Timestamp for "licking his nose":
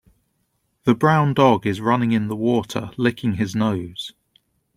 2.97-4.13